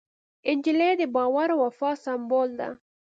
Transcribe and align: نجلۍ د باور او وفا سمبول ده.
نجلۍ 0.57 0.91
د 0.99 1.01
باور 1.15 1.49
او 1.53 1.59
وفا 1.65 1.91
سمبول 2.03 2.49
ده. 2.59 2.69